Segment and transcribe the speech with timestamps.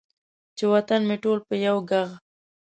[0.57, 2.09] چې وطن مې ټول په یو ږغ،